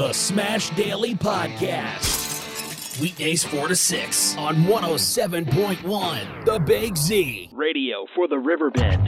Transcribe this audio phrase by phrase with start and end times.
[0.00, 2.98] The Smash Daily Podcast.
[3.02, 7.50] Weekdays 4 to 6 on 107.1 The Big Z.
[7.52, 9.06] Radio for the Riverbend.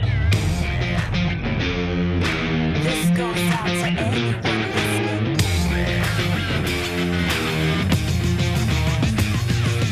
[2.83, 5.37] This goes out to anyone listening.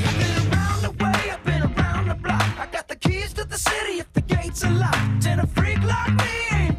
[0.05, 2.59] I've been around the way, I've been around the block.
[2.59, 5.25] I got the keys to the city if the gates are locked.
[5.25, 6.70] And a freak like me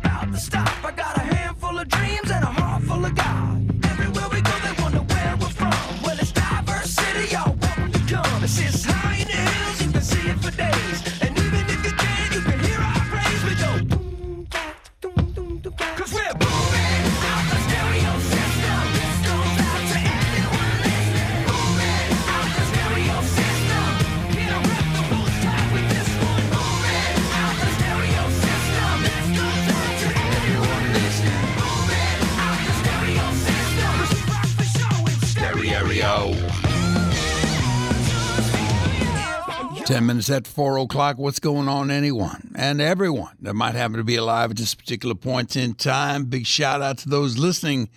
[39.92, 41.18] 10 minutes at 4 o'clock.
[41.18, 45.14] What's going on, anyone and everyone that might happen to be alive at this particular
[45.14, 46.24] point in time?
[46.24, 47.90] Big shout out to those listening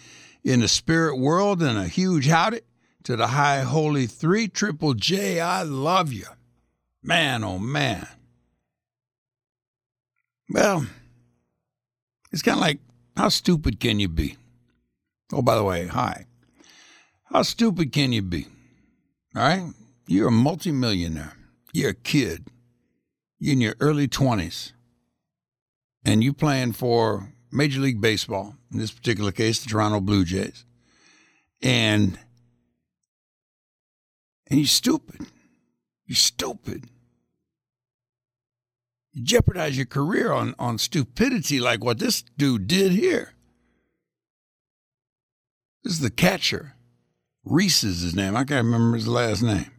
[0.43, 2.59] in the spirit world and a huge howdy
[3.03, 5.39] to the High Holy Three Triple J.
[5.39, 6.25] I love you.
[7.01, 8.05] Man, oh man.
[10.49, 10.85] Well,
[12.33, 12.79] it's kind of like,
[13.15, 14.35] how stupid can you be?
[15.31, 16.25] Oh, by the way, hi.
[17.31, 18.47] How stupid can you be?
[19.33, 19.63] All right?
[20.07, 21.37] You're a multimillionaire.
[21.75, 22.47] You're a kid.
[23.37, 24.71] You're in your early 20s.
[26.05, 30.63] And you playing for Major League Baseball, in this particular case, the Toronto Blue Jays.
[31.61, 32.17] And
[34.49, 35.27] and you're stupid.
[36.05, 36.85] You're stupid.
[39.11, 43.33] You jeopardize your career on, on stupidity like what this dude did here.
[45.83, 46.75] This is the catcher.
[47.43, 48.37] Reese is his name.
[48.37, 49.74] I can't remember his last name.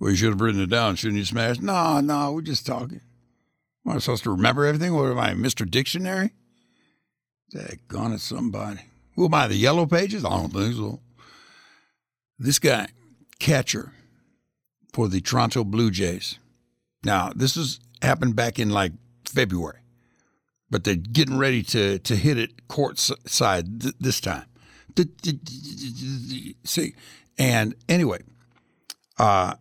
[0.00, 1.60] Well, you should have written it down, shouldn't you, Smash?
[1.60, 3.02] No, no, we're just talking.
[3.86, 4.94] Am I supposed to remember everything?
[4.94, 5.70] What am I, Mr.
[5.70, 6.32] Dictionary?
[7.54, 8.80] Daggone it, somebody.
[9.14, 10.24] Who am I, the Yellow Pages?
[10.24, 11.00] I don't think so.
[12.38, 12.88] This guy,
[13.38, 13.92] catcher
[14.94, 16.38] for the Toronto Blue Jays.
[17.04, 18.92] Now, this has happened back in like
[19.26, 19.80] February,
[20.70, 24.46] but they're getting ready to, to hit it court side th- this time.
[26.64, 26.94] See,
[27.38, 28.20] and anyway,
[29.18, 29.54] uh,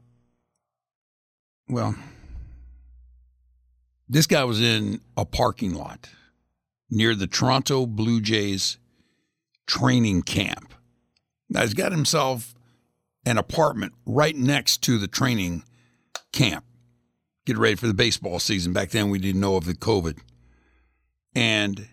[1.70, 1.96] well,
[4.08, 6.10] this guy was in a parking lot
[6.90, 8.78] near the Toronto Blue Jays
[9.68, 10.74] training camp.
[11.50, 12.56] Now he's got himself
[13.26, 15.64] an apartment right next to the training
[16.34, 16.66] camp.
[17.46, 18.74] Get ready for the baseball season.
[18.74, 20.20] Back then, we didn't know of the COVID.
[21.36, 21.88] And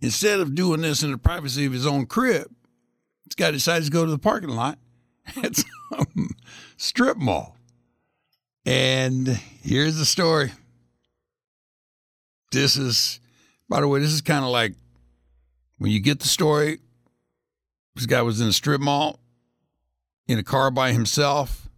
[0.00, 2.50] instead of doing this in the privacy of his own crib,
[3.24, 4.78] this guy decided to go to the parking lot
[5.42, 6.30] at some
[6.76, 7.56] strip mall.
[8.66, 9.26] And
[9.62, 10.52] here's the story.
[12.52, 13.20] This is,
[13.68, 14.74] by the way, this is kind of like
[15.78, 16.80] when you get the story.
[17.94, 19.20] This guy was in a strip mall
[20.26, 21.68] in a car by himself,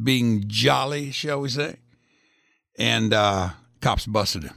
[0.00, 1.76] being jolly, shall we say.
[2.78, 3.50] And uh,
[3.80, 4.56] cops busted him.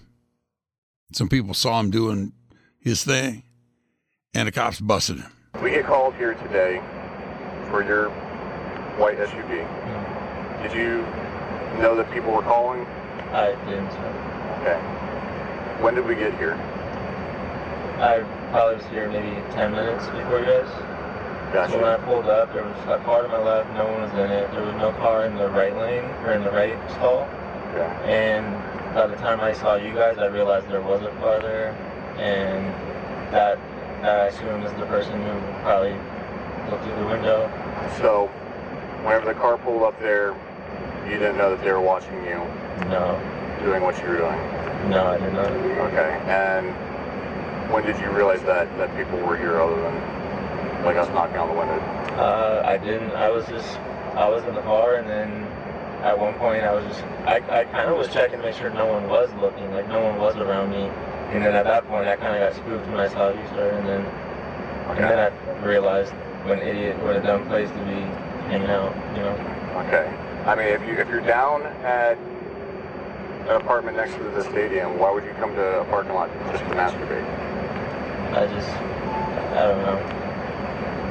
[1.14, 2.34] Some people saw him doing
[2.82, 3.44] his thing,
[4.34, 5.32] and the cops busted him.
[5.62, 6.82] We get called here today
[7.70, 8.10] for your
[8.98, 10.64] white SUV.
[10.64, 11.06] Did you
[11.80, 12.86] know that people were calling?
[13.32, 13.92] I didn't.
[14.62, 14.80] Okay.
[15.82, 16.54] When did we get here?
[18.00, 21.72] I probably was here maybe 10 minutes before you guys.
[21.72, 24.12] So when I pulled up, there was a car to my left, no one was
[24.14, 24.52] in it.
[24.52, 27.24] There was no car in the right lane or in the right stall.
[27.72, 27.88] Okay.
[28.12, 28.46] And
[28.94, 31.72] by the time I saw you guys, I realized there was a car there.
[32.20, 32.66] And
[33.32, 33.58] that,
[34.02, 35.96] that I assume is the person who probably
[36.70, 37.50] looked through the window.
[37.98, 38.28] So,
[39.04, 40.36] whenever the car pulled up there,
[41.10, 42.38] you didn't know that they were watching you
[42.90, 43.20] No,
[43.64, 44.90] doing what you were doing.
[44.90, 45.52] no, I did not.
[45.52, 46.22] Okay.
[46.28, 46.72] And
[47.72, 51.50] when did you realize that that people were here other than like us knocking on
[51.50, 51.80] the window?
[52.18, 53.12] Uh, I didn't.
[53.12, 53.78] I was just,
[54.16, 55.44] I was in the car, and then
[56.04, 58.70] at one point I was just, I, I kind of was checking to make sure
[58.70, 60.90] no one was looking, like no one was around me.
[61.34, 63.70] And then at that point, I kind of got spooked when I saw you, sir.
[63.72, 64.06] And then,
[64.96, 66.12] and then I realized
[66.46, 68.00] what an idiot, what a dumb place to be
[68.48, 69.36] hanging out, you know.
[69.86, 70.08] Okay.
[70.48, 72.18] I mean, if you if you're down at
[73.52, 76.64] an apartment next to the stadium, why would you come to a parking lot just
[76.64, 77.28] to masturbate?
[78.32, 78.70] I just,
[79.56, 80.00] I don't know.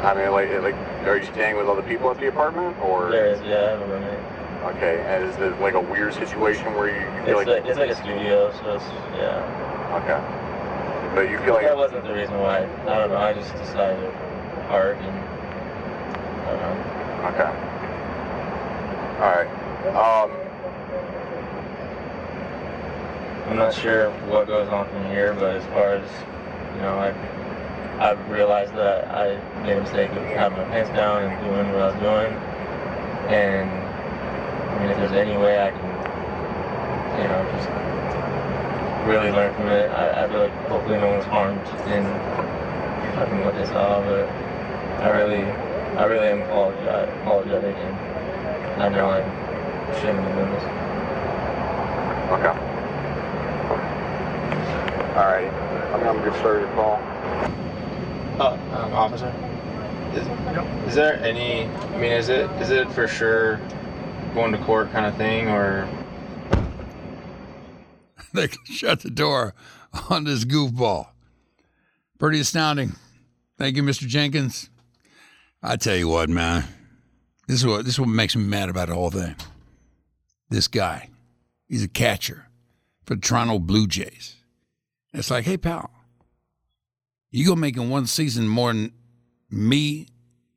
[0.05, 0.75] I mean, like like,
[1.07, 3.81] are you staying with other people at the apartment, or There is, yeah, I have
[3.83, 4.77] a roommate.
[4.77, 5.05] okay?
[5.05, 7.79] And is it like a weird situation where you, you feel It's like, like, it's
[7.79, 8.85] like a studio, so it's,
[9.21, 10.01] yeah.
[10.01, 10.21] okay,
[11.15, 12.65] but you feel like That wasn't the reason why.
[12.65, 13.17] I don't know.
[13.17, 14.13] I just decided.
[14.69, 15.17] park and
[16.41, 17.29] I don't know.
[17.37, 17.66] Okay.
[19.17, 19.49] All right.
[19.97, 20.31] Um,
[23.49, 26.11] I'm not sure what goes on from here, but as far as
[26.75, 27.15] you know, I
[27.99, 31.81] I've realized that I made a mistake of having my pants down and doing what
[31.81, 32.33] I was doing.
[33.33, 35.89] And I mean, if there's any way I can,
[37.17, 37.71] you know, just
[39.09, 42.05] really learn from it, I, I feel like hopefully no one's harmed in
[43.17, 44.03] fucking what they saw.
[44.03, 44.29] But
[45.01, 45.45] I really,
[45.97, 47.77] I really am apologetic, apologetic,
[48.79, 49.47] I know I'm
[50.01, 50.63] shouldn't have done this.
[52.33, 52.77] okay.
[55.17, 55.51] All right.
[55.95, 56.97] I'm gonna get started your call.
[58.39, 59.33] Uh, um, officer,
[60.13, 61.65] is, is there any?
[61.65, 63.59] I mean, is it is it for sure
[64.35, 65.89] going to court kind of thing, or
[68.35, 69.55] they shut the door
[70.11, 71.07] on this goofball.
[72.19, 72.93] Pretty astounding.
[73.57, 74.07] Thank you, Mr.
[74.07, 74.69] Jenkins.
[75.63, 76.65] I tell you what, man.
[77.47, 79.37] This is what this is what makes me mad about the whole thing.
[80.51, 81.11] This guy,
[81.69, 82.47] he's a catcher
[83.05, 84.37] for the Toronto Blue Jays.
[85.13, 85.91] It's like, hey, pal,
[87.31, 88.93] you go making one season more than
[89.51, 90.09] me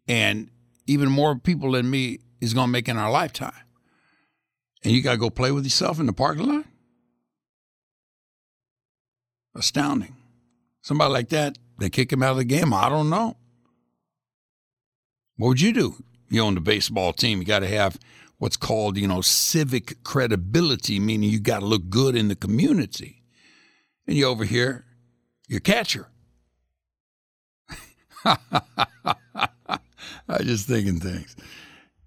[0.07, 0.50] and
[0.88, 3.53] even more people than me is gonna make in our lifetime.
[4.83, 6.65] And you gotta go play with yourself in the parking lot?
[9.56, 10.15] Astounding.
[10.81, 12.74] Somebody like that, they kick him out of the game.
[12.74, 13.35] I don't know.
[15.38, 16.03] What would you do?
[16.30, 17.40] You own the baseball team.
[17.40, 17.98] You got to have
[18.38, 23.24] what's called, you know, civic credibility, meaning you got to look good in the community.
[24.08, 24.86] And you over here,
[25.48, 26.08] you're catcher.
[28.26, 28.38] I
[30.44, 31.36] just thinking things.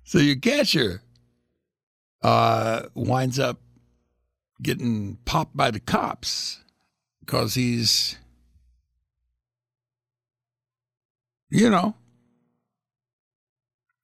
[0.05, 1.03] So your catcher
[2.23, 3.61] uh, winds up
[4.63, 6.61] getting popped by the cops
[7.21, 8.17] because he's,
[11.51, 11.95] you know,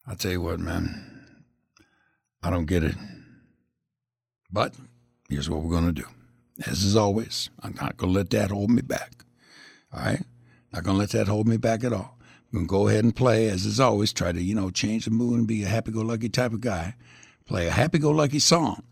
[0.08, 1.04] I'll tell you what, man,
[2.42, 2.94] I don't get it.
[4.50, 4.74] But
[5.28, 6.06] here's what we're going to do.
[6.66, 9.24] As is always, I'm not going to let that hold me back.
[9.92, 10.22] All right?
[10.72, 12.16] Not going to let that hold me back at all.
[12.50, 15.04] I'm going to go ahead and play, as is always, try to, you know, change
[15.04, 16.94] the mood and be a happy go lucky type of guy.
[17.44, 18.84] Play a happy go lucky song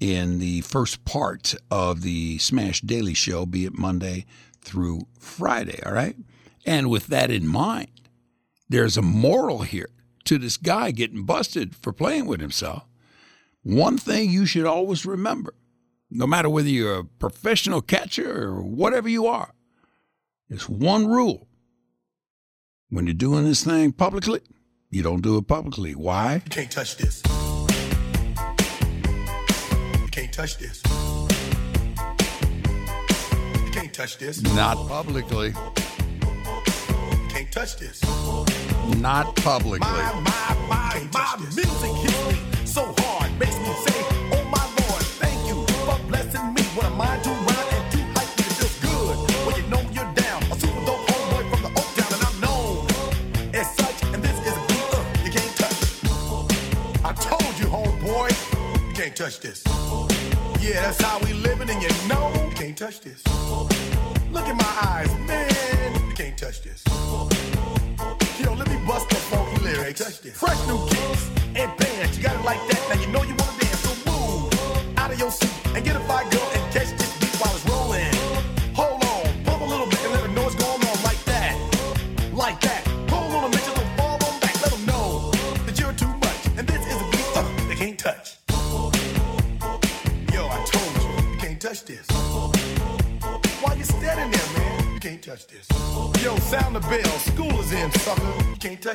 [0.00, 4.24] in the first part of the Smash Daily Show, be it Monday
[4.62, 6.16] through Friday, all right?
[6.64, 8.08] And with that in mind,
[8.70, 9.90] there's a moral here
[10.24, 12.84] to this guy getting busted for playing with himself.
[13.62, 15.54] One thing you should always remember,
[16.10, 19.54] no matter whether you're a professional catcher or whatever you are,
[20.48, 21.48] there's one rule.
[22.90, 24.40] When you're doing this thing publicly,
[24.90, 25.94] you don't do it publicly.
[25.94, 26.42] Why?
[26.44, 27.22] You can't touch this.
[30.00, 30.82] You can't touch this.
[33.64, 34.42] You can't touch this.
[34.42, 35.54] Not publicly.
[37.34, 38.00] Can't touch this.
[39.00, 39.80] Not publicly.
[39.80, 43.98] My, my, my, my music hits me so hard, makes me say,
[44.30, 46.62] Oh my Lord, thank you for blessing me.
[46.76, 48.44] What am I to and to hype me?
[48.46, 49.16] It feels good
[49.46, 50.44] when you know you're down.
[50.44, 52.86] A super dope homeboy from the Oak Town, and I'm known
[53.52, 54.04] as such.
[54.14, 57.04] And this is a beat uh, you can't touch.
[57.04, 58.30] I told you, homeboy,
[58.88, 59.64] you can't touch this.
[60.60, 63.26] Yeah, that's how we living, and you know you can't touch this.
[64.30, 66.84] Look in my eyes, man, can't touch this.
[68.38, 70.18] Yo, let me bust the funky lyrics.
[70.34, 72.16] Fresh new kicks and bands.
[72.16, 72.86] You got it like that.
[72.88, 73.53] Now you know you wanna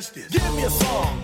[0.00, 0.28] This.
[0.28, 1.22] Give me a song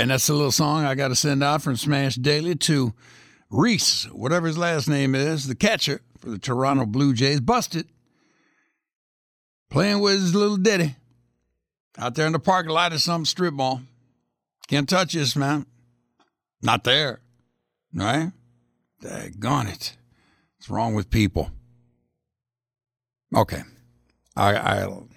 [0.00, 2.94] And that's a little song I got to send out from Smash Daily to
[3.50, 7.86] Reese, whatever his last name is, the catcher for the Toronto Blue Jays, busted
[9.68, 10.96] playing with his little ditty
[11.98, 13.82] out there in the parking lot of some strip mall.
[14.68, 15.66] Can't touch this, man.
[16.62, 17.20] Not there,
[17.92, 18.32] right?
[19.02, 19.98] Daggone it.
[20.56, 21.50] What's wrong with people?
[23.36, 23.64] Okay.
[24.34, 25.08] I, I'll,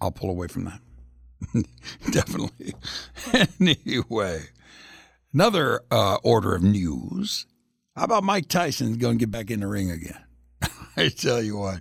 [0.00, 0.80] I'll pull away from that.
[2.10, 2.74] Definitely.
[3.60, 4.42] anyway,
[5.32, 7.46] another uh, order of news.
[7.96, 10.24] How about Mike Tyson going to get back in the ring again?
[10.96, 11.80] I tell you what,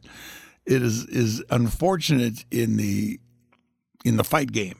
[0.66, 3.20] it is is unfortunate in the
[4.06, 4.80] in the fight game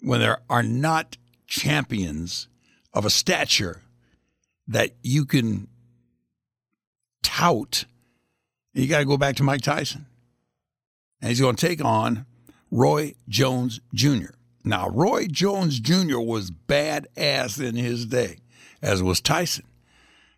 [0.00, 1.16] when there are not
[1.46, 2.48] champions
[2.92, 3.82] of a stature
[4.68, 5.68] that you can
[7.22, 7.84] tout.
[8.72, 10.06] You got to go back to Mike Tyson.
[11.20, 12.26] And he's going to take on
[12.74, 14.32] Roy Jones Jr.
[14.64, 16.18] Now, Roy Jones Jr.
[16.18, 18.38] was badass in his day,
[18.82, 19.64] as was Tyson.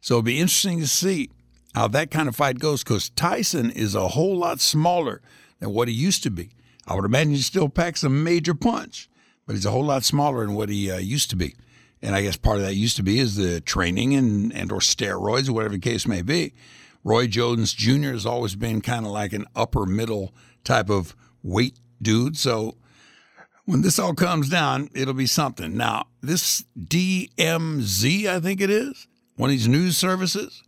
[0.03, 1.31] So it'll be interesting to see
[1.75, 5.23] how that kind of fight goes because Tyson is a whole lot smaller
[5.61, 6.51] than what he used to be.
[6.87, 9.09] I would imagine he still packs a major punch,
[9.47, 11.55] but he's a whole lot smaller than what he uh, used to be.
[12.03, 14.81] And I guess part of that used to be is the training and, and or
[14.81, 16.53] steroids or whatever the case may be.
[17.03, 18.11] Roy Jones Jr.
[18.11, 22.37] has always been kind of like an upper middle type of weight dude.
[22.37, 22.77] So
[23.65, 25.77] when this all comes down, it'll be something.
[25.77, 30.63] Now, this TMZ, I think it is, one of these news services,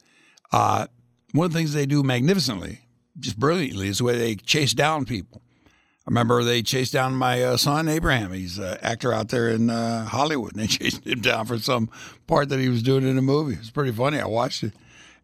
[0.52, 0.86] uh,
[1.32, 2.80] one of the things they do magnificently,
[3.18, 5.42] just brilliantly, is the way they chase down people.
[5.64, 8.32] I remember they chased down my uh, son Abraham.
[8.32, 11.90] He's an actor out there in uh, Hollywood, and they chased him down for some
[12.26, 13.54] part that he was doing in a movie.
[13.54, 14.18] It was pretty funny.
[14.18, 14.72] I watched it.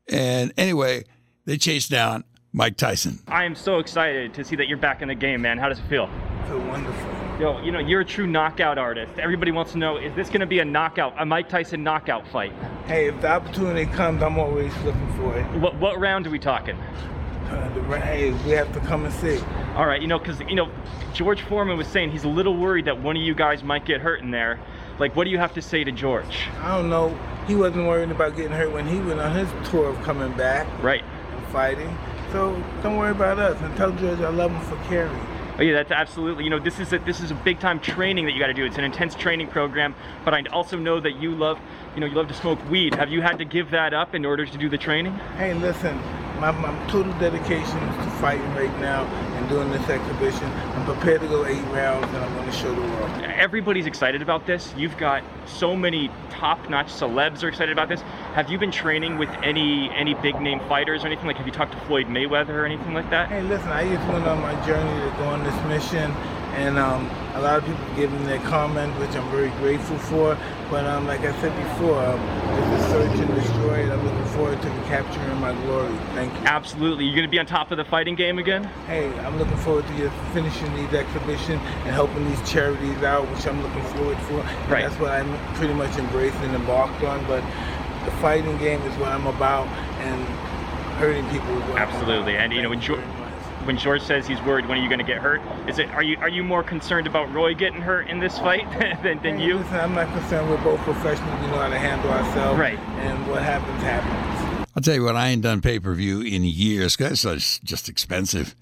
[0.08, 1.04] And anyway,
[1.46, 2.24] they chased down
[2.56, 3.18] Mike Tyson.
[3.26, 5.58] I am so excited to see that you're back in the game, man.
[5.58, 6.08] How does it feel?
[6.46, 7.10] feel wonderful.
[7.40, 9.18] Yo, you know, you're a true knockout artist.
[9.18, 12.24] Everybody wants to know, is this going to be a knockout, a Mike Tyson knockout
[12.28, 12.52] fight?
[12.86, 15.42] Hey, if the opportunity comes, I'm always looking for it.
[15.58, 16.76] What, what round are we talking?
[16.76, 19.40] Uh, the, hey, we have to come and see.
[19.74, 20.70] All right, you know, because, you know,
[21.12, 24.00] George Foreman was saying he's a little worried that one of you guys might get
[24.00, 24.60] hurt in there.
[25.00, 26.46] Like, what do you have to say to George?
[26.60, 27.18] I don't know.
[27.48, 30.68] He wasn't worried about getting hurt when he went on his tour of coming back
[30.84, 31.02] Right.
[31.32, 31.98] and fighting.
[32.34, 33.56] So don't worry about us.
[33.62, 35.16] And tell George I love him for caring.
[35.56, 36.42] Oh yeah, that's absolutely.
[36.42, 38.54] You know, this is a this is a big time training that you got to
[38.54, 38.64] do.
[38.64, 39.94] It's an intense training program.
[40.24, 41.60] But I also know that you love,
[41.94, 42.94] you know, you love to smoke weed.
[42.94, 45.14] Have you had to give that up in order to do the training?
[45.36, 45.96] Hey, listen,
[46.40, 50.44] my, my total dedication is to fighting right now and doing this exhibition.
[50.44, 53.10] I'm prepared to go eight rounds and I'm going to show the world.
[53.22, 54.74] Everybody's excited about this.
[54.76, 58.00] You've got so many top-notch celebs are excited about this.
[58.34, 61.26] Have you been training with any any big name fighters or anything?
[61.26, 63.28] Like, have you talked to Floyd Mayweather or anything like that?
[63.28, 66.12] Hey, listen, I just went on my journey to go on this mission,
[66.56, 70.38] and um, a lot of people giving their comments, which I'm very grateful for.
[70.70, 74.24] But um, like I said before, um, it's a search and destroy, and I'm looking
[74.26, 75.92] forward to recapturing my glory.
[76.14, 76.46] Thank you.
[76.46, 77.04] Absolutely.
[77.04, 78.64] You're gonna be on top of the fighting game again.
[78.86, 83.60] Hey, I'm looking forward to finishing these exhibitions and helping these charities out, which I'm
[83.62, 84.38] looking forward for.
[84.70, 84.82] Right.
[84.88, 87.24] That's what I'm pretty much embraced and embarked on.
[87.26, 87.42] But
[88.04, 89.66] the fighting game is what I'm about,
[89.98, 90.24] and
[90.98, 92.36] hurting people is what I'm Absolutely.
[92.36, 92.80] And you know, when
[93.66, 94.00] Thank you George, very much.
[94.00, 96.16] when George says he's worried when are you gonna get hurt, is it are you
[96.18, 98.64] are you more concerned about Roy getting hurt in this fight
[99.02, 99.58] than, than you?
[99.58, 100.48] Listen, I'm not concerned.
[100.50, 101.40] We're both professionals.
[101.40, 102.58] We know how to handle ourselves.
[102.58, 102.78] Right.
[102.78, 104.66] And what happens, happens.
[104.76, 106.96] I'll tell you what, I ain't done pay per view in years.
[106.96, 108.54] 'cause That's just expensive.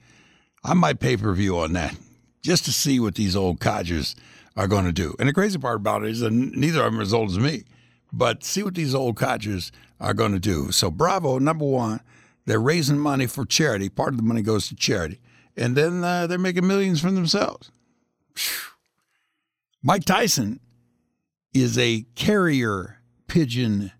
[0.64, 1.96] I might pay per view on that
[2.42, 4.14] just to see what these old codgers
[4.56, 5.14] are going to do.
[5.18, 7.30] And the crazy part about it is uh, that neither of them are as old
[7.30, 7.64] as me,
[8.12, 10.70] but see what these old codgers are going to do.
[10.70, 12.00] So, bravo, number one,
[12.46, 13.88] they're raising money for charity.
[13.88, 15.20] Part of the money goes to charity.
[15.56, 17.70] and then uh, they're making millions for themselves.
[19.82, 20.60] Mike Tyson
[21.52, 23.92] is a carrier pigeon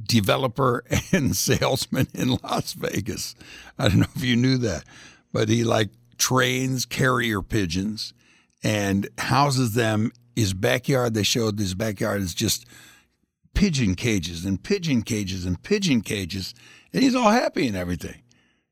[0.00, 3.34] developer and salesman in Las Vegas.
[3.78, 4.84] I don't know if you knew that,
[5.32, 8.14] but he like trains carrier pigeons
[8.62, 10.12] and houses them.
[10.34, 12.64] His backyard, they showed his backyard is just
[13.54, 16.54] pigeon cages and pigeon cages and pigeon cages,
[16.92, 18.22] and he's all happy and everything.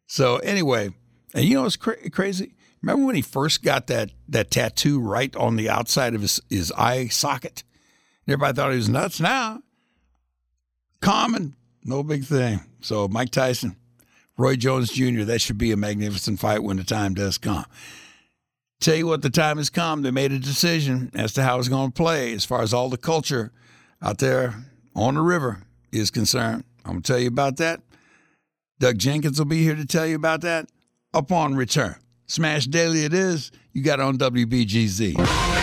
[0.07, 0.91] So anyway,
[1.35, 2.55] and you know what's cra- crazy?
[2.83, 6.73] Remember when he first got that that tattoo right on the outside of his, his
[6.73, 7.63] eye socket?
[8.27, 9.21] Everybody thought he was nuts.
[9.21, 9.63] Now,
[11.01, 12.61] common, no big thing.
[12.81, 13.77] So Mike Tyson,
[14.37, 15.25] Roy Jones Jr.
[15.25, 17.67] That should be a magnificent fight when the time does come.
[18.81, 20.03] Tell you what, the time has come.
[20.03, 22.89] They made a decision as to how it's going to play as far as all
[22.89, 23.53] the culture
[24.01, 24.55] out there
[24.95, 25.63] on the river
[25.93, 26.65] is concerned.
[26.85, 27.83] I'm going to tell you about that.
[28.81, 30.71] Doug Jenkins will be here to tell you about that
[31.13, 31.97] upon return.
[32.27, 33.53] Smash Daily it is.
[33.75, 35.60] You got on WBGZ.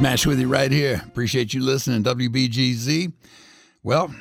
[0.00, 0.24] Smash.
[0.24, 1.02] With you right here.
[1.04, 3.12] Appreciate you listening, WBGZ.
[3.82, 4.14] Well,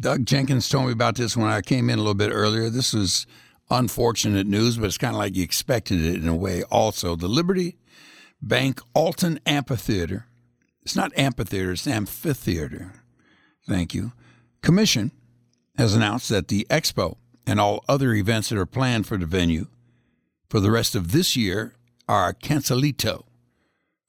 [0.00, 2.70] Doug Jenkins told me about this when I came in a little bit earlier.
[2.70, 3.26] This was
[3.68, 7.16] unfortunate news, but it's kind of like you expected it in a way also.
[7.16, 7.76] The Liberty
[8.40, 10.26] Bank Alton Amphitheater,
[10.82, 13.02] it's not amphitheater, it's amphitheater.
[13.68, 14.12] Thank you.
[14.62, 15.12] Commission
[15.76, 19.66] has announced that the expo and all other events that are planned for the venue
[20.48, 21.74] for the rest of this year
[22.08, 23.24] are cancelito.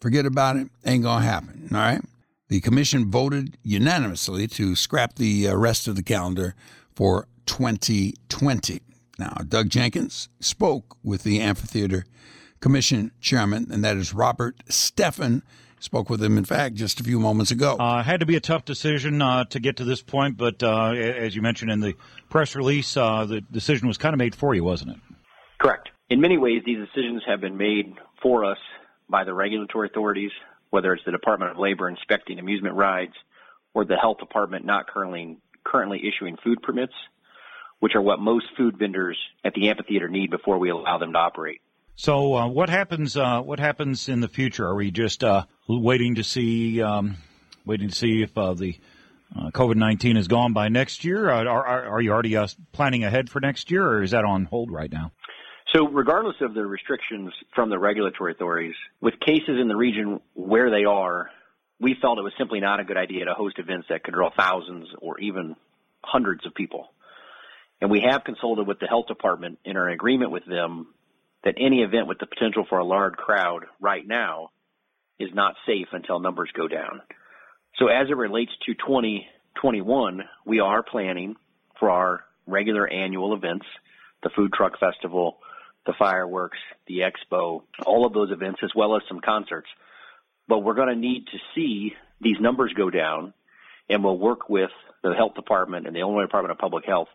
[0.06, 1.68] Forget about it, ain't gonna happen.
[1.72, 2.02] All right.
[2.48, 6.54] The commission voted unanimously to scrap the uh, rest of the calendar
[6.94, 8.82] for 2020.
[9.18, 12.06] Now, Doug Jenkins spoke with the Amphitheater
[12.60, 15.42] Commission chairman, and that is Robert Steffen.
[15.80, 17.76] Spoke with him, in fact, just a few moments ago.
[17.78, 20.92] Uh, had to be a tough decision uh, to get to this point, but uh,
[20.92, 21.96] as you mentioned in the
[22.30, 24.98] press release, uh, the decision was kind of made for you, wasn't it?
[25.60, 25.90] Correct.
[26.12, 28.60] In many ways, these decisions have been made for us
[29.10, 30.32] by the regulatory authorities,
[30.70, 33.14] whether it's the Department of Labor inspecting amusement rides
[33.74, 36.94] or the health department not currently currently issuing food permits,
[37.80, 41.20] which are what most food vendors at the amphitheater need before we allow them to
[41.20, 41.62] operate.
[41.96, 43.16] So, uh, what happens?
[43.16, 44.66] Uh, what happens in the future?
[44.66, 47.18] Are we just uh, waiting to see, um,
[47.66, 48.78] waiting to see if uh, the
[49.36, 51.30] uh, COVID nineteen is gone by next year?
[51.30, 52.38] Uh, are, are, are you already
[52.74, 55.14] planning ahead for next year, or is that on hold right now?
[55.76, 60.72] So, regardless of the restrictions from the regulatory authorities, with cases in the region where
[60.72, 61.30] they are,
[61.82, 64.30] we felt it was simply not a good idea to host events that could draw
[64.30, 65.58] thousands or even
[66.02, 66.88] hundreds of people.
[67.82, 70.94] And we have consulted with the health department and in agreement with them
[71.44, 74.52] that any event with the potential for a large crowd right now
[75.20, 77.02] is not safe until numbers go down.
[77.80, 81.36] So, as it relates to 2021, we are planning
[81.78, 83.66] for our regular annual events,
[84.24, 85.40] the Food Truck Festival,
[85.86, 89.68] the fireworks, the expo, all of those events, as well as some concerts.
[90.48, 93.34] But we're going to need to see these numbers go down,
[93.90, 94.72] and we'll work with
[95.04, 97.10] the health department and the Illinois Department of Public Health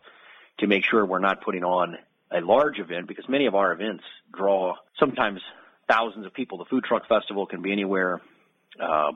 [0.58, 1.96] to make sure we're not putting on
[2.30, 5.40] a large event because many of our events draw sometimes
[5.88, 6.58] thousands of people.
[6.58, 8.20] The Food Truck Festival can be anywhere
[8.80, 9.12] uh,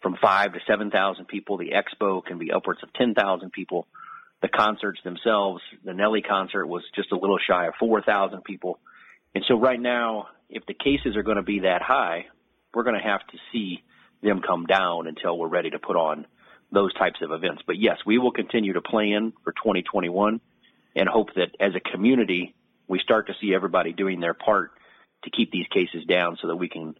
[0.00, 1.58] from five to seven thousand people.
[1.58, 3.86] The expo can be upwards of ten thousand people.
[4.40, 8.78] The concerts themselves, the Nelly concert was just a little shy of four thousand people.
[9.34, 12.26] And so right now, if the cases are going to be that high,
[12.72, 13.82] we're going to have to see
[14.22, 16.26] them come down until we're ready to put on
[16.72, 17.62] those types of events.
[17.66, 20.40] But yes, we will continue to plan for 2021
[20.96, 22.54] and hope that as a community,
[22.88, 24.72] we start to see everybody doing their part
[25.24, 26.96] to keep these cases down so that we can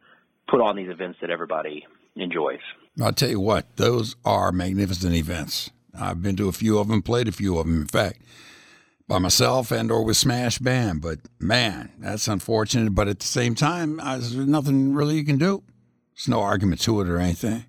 [0.49, 2.61] put on these events that everybody enjoys.
[3.03, 5.71] I'll tell you what, those are magnificent events.
[5.99, 8.21] I've been to a few of them, played a few of them, in fact,
[9.07, 11.03] by myself and or with Smash Band.
[11.03, 12.95] But man, that's unfortunate.
[12.95, 15.63] But at the same time, uh, there's nothing really you can do.
[16.15, 17.65] There's no argument to it or anything.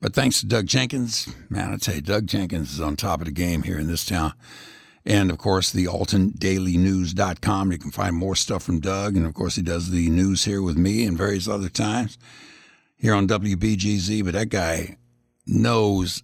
[0.00, 3.26] But thanks to Doug Jenkins, man, I tell you, Doug Jenkins is on top of
[3.26, 4.34] the game here in this town.
[5.06, 7.72] And of course, the AltonDailyNews.com.
[7.72, 9.16] You can find more stuff from Doug.
[9.16, 12.18] And of course, he does the news here with me and various other times
[12.96, 14.24] here on WBGZ.
[14.24, 14.98] But that guy
[15.46, 16.22] knows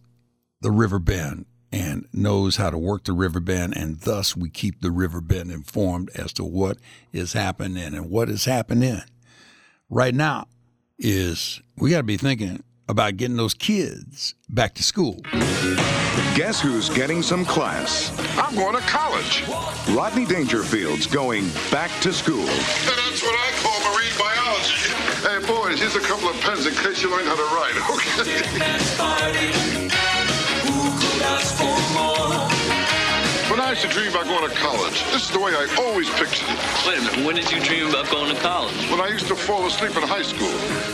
[0.61, 4.91] the river bend and knows how to work the riverbend, and thus we keep the
[4.91, 6.79] riverbend informed as to what
[7.13, 9.01] is happening and what is happening.
[9.89, 10.47] Right now
[10.99, 15.21] is we got to be thinking about getting those kids back to school.
[16.35, 18.11] Guess who's getting some class?
[18.37, 19.45] I'm going to college.
[19.91, 22.41] Rodney Dangerfield's going back to school.
[22.41, 24.91] And that's what I call marine biology.
[25.23, 28.41] Hey, boys, here's a couple of pens in case you learn how to write, okay?
[33.71, 36.11] When I used to dream about going to college, this is the way I always
[36.19, 36.59] pictured it.
[36.89, 38.75] Wait a minute, when did you dream about going to college?
[38.91, 40.51] When I used to fall asleep in high school.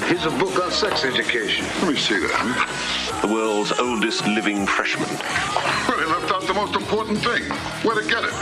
[0.09, 1.65] Here's a book on sex education.
[1.81, 3.23] Let me see that.
[3.23, 5.09] The world's oldest living freshman.
[5.09, 7.45] Well, he left out the most important thing.
[7.81, 8.35] Where to get it.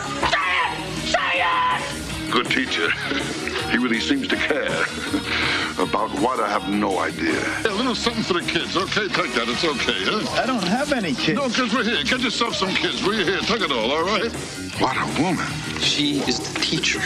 [2.32, 2.90] Good teacher.
[3.74, 4.70] He really seems to care.
[5.82, 7.40] About what, I have no idea.
[7.64, 9.08] Hey, a little something for the kids, okay?
[9.08, 10.40] Take that, it's okay, huh?
[10.40, 11.36] I don't have any kids.
[11.36, 12.04] No, kids, we're here.
[12.04, 13.04] Get yourself some kids.
[13.04, 13.40] We're here.
[13.40, 14.30] Take it all, all right?
[14.78, 15.44] What a woman.
[15.80, 17.00] She is the teacher.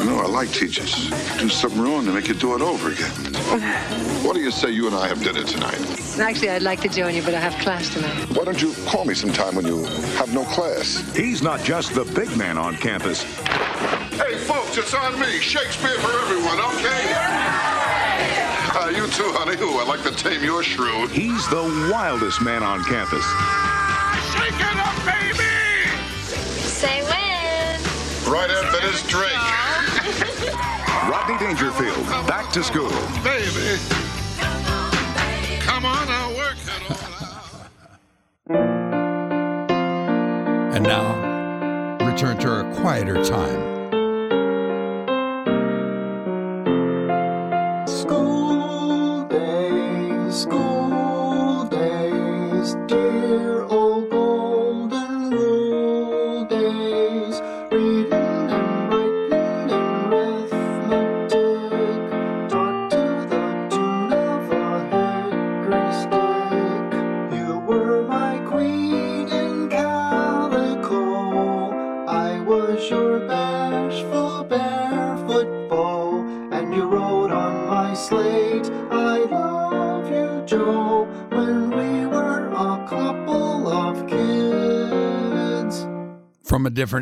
[0.00, 1.10] I know, I like teachers.
[1.40, 3.10] Do something wrong, they make you do it over again.
[4.22, 5.80] What do you say you and I have dinner tonight?
[6.20, 8.30] Actually, I'd like to join you, but I have class tonight.
[8.30, 9.84] Why don't you call me sometime when you
[10.18, 11.02] have no class?
[11.16, 13.24] He's not just the big man on campus.
[14.16, 15.40] Hey, folks, it's on me.
[15.40, 17.12] Shakespeare for everyone, okay?
[18.72, 19.60] Uh, you too, honey.
[19.60, 21.06] Ooh, I'd like to tame your shrew.
[21.08, 23.22] He's the wildest man on campus.
[24.32, 25.44] Shake it up, baby!
[26.64, 27.76] Say when.
[28.32, 29.36] Right after this drink.
[31.10, 32.88] Rodney Dangerfield, back to school.
[33.22, 33.78] Baby.
[35.60, 37.54] Come on, I'll work it all out.
[40.74, 43.75] And now, return to our quieter time.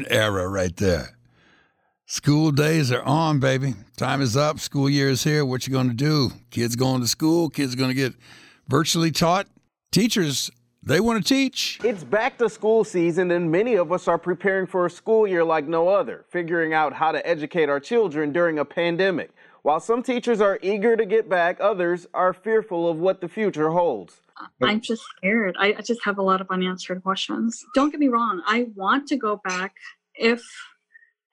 [0.02, 1.16] Different era, right there.
[2.06, 3.74] School days are on, baby.
[3.96, 4.58] Time is up.
[4.58, 5.44] School year is here.
[5.44, 6.32] What you going to do?
[6.50, 7.48] Kids going to school.
[7.48, 8.12] Kids going to get
[8.68, 9.46] virtually taught.
[9.92, 10.50] Teachers,
[10.82, 11.78] they want to teach.
[11.84, 15.44] It's back to school season, and many of us are preparing for a school year
[15.44, 19.30] like no other, figuring out how to educate our children during a pandemic.
[19.62, 23.70] While some teachers are eager to get back, others are fearful of what the future
[23.70, 24.20] holds.
[24.62, 25.56] I'm just scared.
[25.58, 27.64] I, I just have a lot of unanswered questions.
[27.74, 28.42] Don't get me wrong.
[28.46, 29.74] I want to go back
[30.14, 30.42] if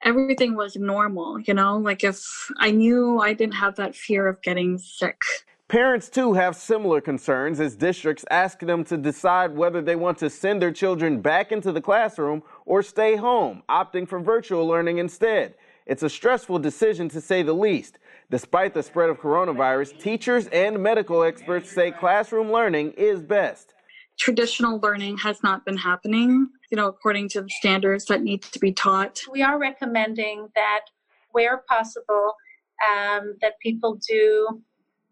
[0.04, 2.20] everything was normal, you know, like if
[2.58, 5.20] I knew I didn't have that fear of getting sick.
[5.68, 10.28] Parents, too, have similar concerns as districts ask them to decide whether they want to
[10.28, 15.54] send their children back into the classroom or stay home, opting for virtual learning instead.
[15.86, 17.98] It's a stressful decision to say the least.
[18.30, 23.74] Despite the spread of coronavirus, teachers and medical experts say classroom learning is best.
[24.18, 28.58] Traditional learning has not been happening, you know, according to the standards that need to
[28.58, 29.20] be taught.
[29.30, 30.80] We are recommending that
[31.32, 32.34] where possible,
[32.86, 34.62] um, that people do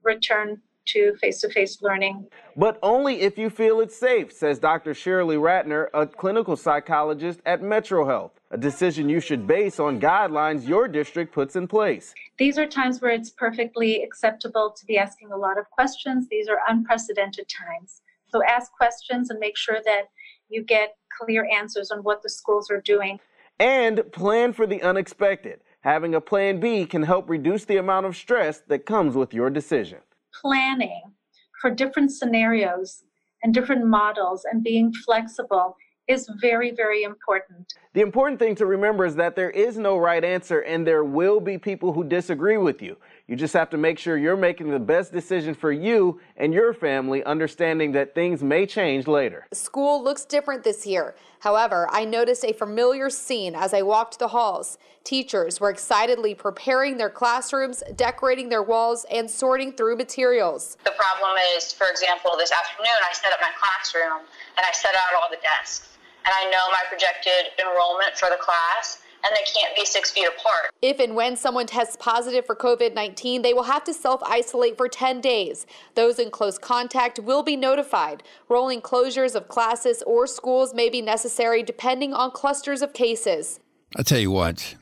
[0.02, 2.26] return to face-to-face learning.
[2.56, 4.94] But only if you feel it's safe, says Dr.
[4.94, 10.66] Shirley Ratner, a clinical psychologist at Metro Health, a decision you should base on guidelines
[10.66, 12.14] your district puts in place.
[12.38, 16.28] These are times where it's perfectly acceptable to be asking a lot of questions.
[16.28, 18.02] These are unprecedented times.
[18.28, 20.04] So ask questions and make sure that
[20.48, 23.20] you get clear answers on what the schools are doing.
[23.58, 25.60] And plan for the unexpected.
[25.82, 29.50] Having a plan B can help reduce the amount of stress that comes with your
[29.50, 29.98] decision.
[30.40, 31.12] Planning
[31.60, 33.04] for different scenarios
[33.42, 35.76] and different models and being flexible
[36.08, 37.72] is very, very important.
[37.94, 41.40] The important thing to remember is that there is no right answer and there will
[41.40, 42.96] be people who disagree with you.
[43.30, 46.74] You just have to make sure you're making the best decision for you and your
[46.74, 49.46] family, understanding that things may change later.
[49.52, 51.14] School looks different this year.
[51.38, 54.78] However, I noticed a familiar scene as I walked the halls.
[55.04, 60.76] Teachers were excitedly preparing their classrooms, decorating their walls, and sorting through materials.
[60.82, 64.96] The problem is, for example, this afternoon I set up my classroom and I set
[64.96, 65.98] out all the desks.
[66.26, 70.26] And I know my projected enrollment for the class, and they can't be six feet
[70.26, 70.72] apart.
[70.82, 74.76] If and when someone tests positive for COVID 19, they will have to self isolate
[74.76, 75.66] for 10 days.
[75.94, 78.22] Those in close contact will be notified.
[78.48, 83.60] Rolling closures of classes or schools may be necessary depending on clusters of cases.
[83.96, 84.76] I tell you what,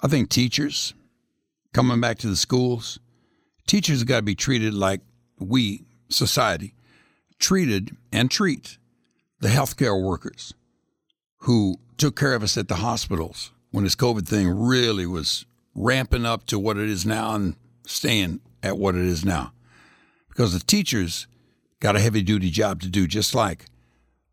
[0.00, 0.94] I think teachers
[1.72, 2.98] coming back to the schools,
[3.66, 5.00] teachers have got to be treated like
[5.38, 6.74] we, society,
[7.38, 8.78] treated and treat
[9.40, 10.54] the healthcare workers
[11.38, 16.24] who took care of us at the hospitals when this COVID thing really was ramping
[16.24, 17.56] up to what it is now and
[17.86, 19.52] staying at what it is now.
[20.28, 21.26] Because the teachers
[21.80, 23.66] got a heavy duty job to do, just like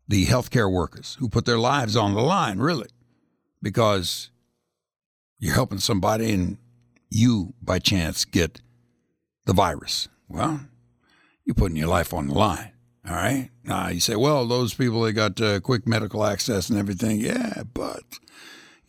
[0.06, 2.88] the healthcare workers who put their lives on the line, really,
[3.60, 4.30] because
[5.38, 6.58] you're helping somebody and
[7.10, 8.60] you, by chance, get
[9.46, 10.08] the virus.
[10.28, 10.60] Well,
[11.44, 12.72] you're putting your life on the line.
[13.08, 13.50] All right.
[13.64, 17.18] Now you say, well, those people they got uh, quick medical access and everything.
[17.18, 18.02] Yeah, but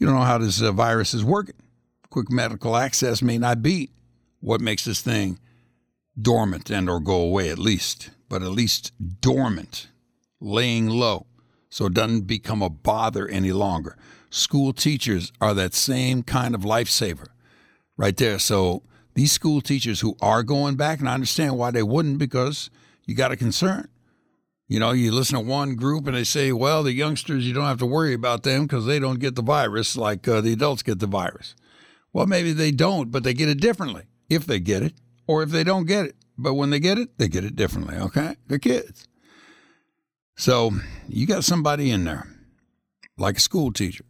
[0.01, 1.53] you don't know how this uh, virus is working.
[2.09, 3.91] Quick medical access may not be
[4.39, 5.37] what makes this thing
[6.19, 9.89] dormant and or go away at least, but at least dormant,
[10.39, 11.27] laying low,
[11.69, 13.95] so it doesn't become a bother any longer.
[14.31, 17.27] School teachers are that same kind of lifesaver,
[17.95, 18.39] right there.
[18.39, 18.81] So
[19.13, 22.71] these school teachers who are going back, and I understand why they wouldn't, because
[23.05, 23.87] you got a concern.
[24.71, 27.65] You know, you listen to one group and they say, well, the youngsters, you don't
[27.65, 30.81] have to worry about them because they don't get the virus like uh, the adults
[30.81, 31.55] get the virus.
[32.13, 34.93] Well, maybe they don't, but they get it differently if they get it
[35.27, 36.15] or if they don't get it.
[36.37, 38.37] But when they get it, they get it differently, okay?
[38.47, 39.09] They're kids.
[40.37, 40.71] So
[41.05, 42.29] you got somebody in there,
[43.17, 44.05] like a school teacher,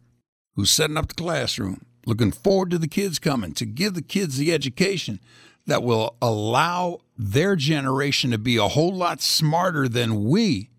[0.54, 4.36] who's setting up the classroom, looking forward to the kids coming to give the kids
[4.36, 5.18] the education
[5.66, 10.70] that will allow their generation to be a whole lot smarter than we.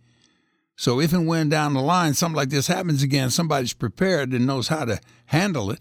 [0.75, 4.45] So if and when down the line something like this happens again, somebody's prepared and
[4.45, 5.79] knows how to handle it.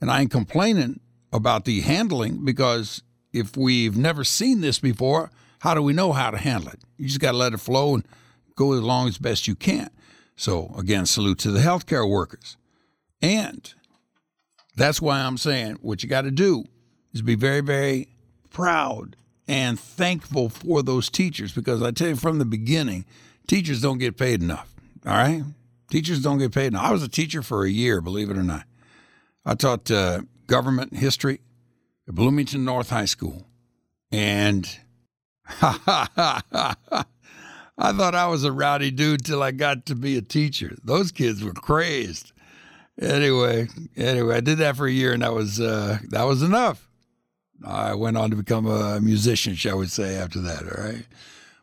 [0.00, 1.00] And I ain't complaining
[1.32, 3.02] about the handling because
[3.32, 6.80] if we've never seen this before, how do we know how to handle it?
[6.96, 8.04] You just got to let it flow and
[8.56, 9.90] go along as best you can.
[10.36, 12.56] So again, salute to the healthcare workers.
[13.20, 13.72] And
[14.76, 16.64] that's why I'm saying what you got to do
[17.12, 18.08] is be very, very
[18.50, 19.16] proud
[19.46, 23.04] and thankful for those teachers because I tell you from the beginning,
[23.46, 24.74] teachers don't get paid enough.
[25.06, 25.42] All right?
[25.90, 26.84] Teachers don't get paid enough.
[26.84, 28.64] I was a teacher for a year, believe it or not.
[29.44, 31.40] I taught uh, government history
[32.06, 33.46] at Bloomington North High School.
[34.12, 34.68] And
[35.62, 36.74] I
[37.78, 40.76] thought I was a rowdy dude till I got to be a teacher.
[40.82, 42.32] Those kids were crazed.
[43.00, 46.87] Anyway, anyway, I did that for a year, and that was uh, that was enough.
[47.64, 50.62] I went on to become a musician, shall we say, after that.
[50.62, 51.06] All right,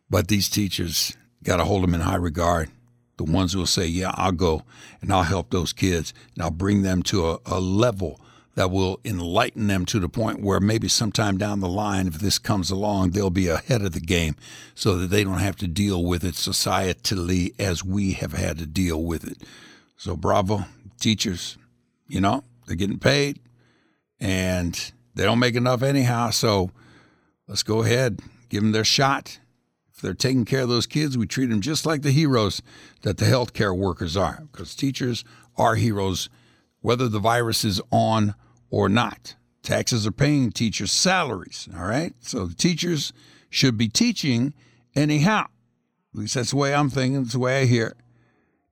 [0.09, 2.69] but these teachers got to hold them in high regard.
[3.17, 4.63] The ones who will say, "Yeah, I'll go
[5.01, 8.19] and I'll help those kids, and I'll bring them to a, a level
[8.55, 12.39] that will enlighten them to the point where maybe sometime down the line, if this
[12.39, 14.35] comes along, they'll be ahead of the game,
[14.73, 18.65] so that they don't have to deal with it societally as we have had to
[18.65, 19.43] deal with it."
[19.97, 20.65] So, bravo,
[20.99, 21.57] teachers.
[22.07, 23.39] You know, they're getting paid
[24.19, 26.29] and they don't make enough anyhow.
[26.29, 26.71] So
[27.47, 29.39] let's go ahead, give them their shot.
[29.93, 32.61] If they're taking care of those kids, we treat them just like the heroes
[33.03, 35.23] that the healthcare workers are, because teachers
[35.57, 36.29] are heroes,
[36.81, 38.35] whether the virus is on
[38.69, 39.35] or not.
[39.63, 42.13] Taxes are paying teachers' salaries, all right?
[42.19, 43.13] So the teachers
[43.49, 44.53] should be teaching
[44.95, 45.45] anyhow.
[46.13, 47.97] At least that's the way I'm thinking, it's the way I hear it.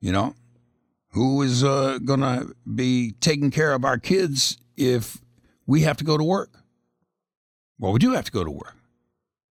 [0.02, 0.36] You know,
[1.12, 5.23] who is uh, going to be taking care of our kids if
[5.66, 6.52] we have to go to work?
[7.80, 8.76] Well, we do have to go to work.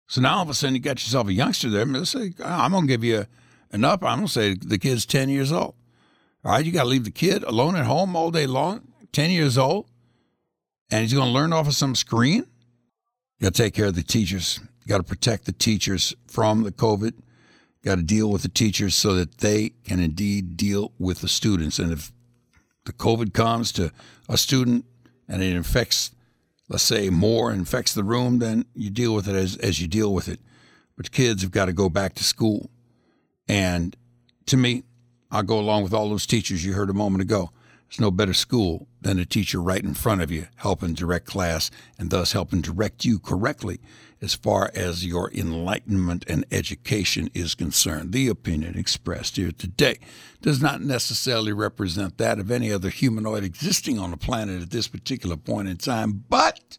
[0.08, 1.86] So now all of a sudden you got yourself a youngster there.
[1.86, 3.26] Let's say, ah, I'm going to give you
[3.72, 4.04] an up.
[4.04, 5.76] I'm going to say the kid's 10 years old.
[6.44, 9.30] All right, you got to leave the kid alone at home all day long, 10
[9.30, 9.88] years old,
[10.90, 12.48] and he's going to learn off of some screen.
[13.38, 14.60] You got to take care of the teachers.
[14.84, 18.50] You got to protect the teachers from the COVID You got to deal with the
[18.50, 21.80] teachers so that they can indeed deal with the students.
[21.80, 22.12] And if
[22.86, 23.92] the COVID comes to
[24.28, 24.86] a student
[25.32, 26.12] and it infects,
[26.68, 30.14] let's say, more, infects the room, then you deal with it as, as you deal
[30.14, 30.42] with it.
[30.98, 32.70] But kids have got to go back to school.
[33.48, 33.96] And
[34.48, 34.84] to me,
[35.32, 37.52] I'll go along with all those teachers you heard a moment ago.
[37.88, 41.72] There's no better school than a teacher right in front of you, helping direct class
[41.98, 43.80] and thus helping direct you correctly
[44.22, 48.14] as far as your enlightenment and education is concerned.
[48.14, 49.98] The opinion expressed here today
[50.42, 54.88] does not necessarily represent that of any other humanoid existing on the planet at this
[54.88, 56.78] particular point in time, but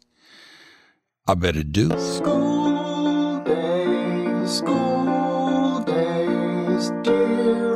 [1.27, 1.89] I bet it do.
[1.99, 7.72] School days, school days, dear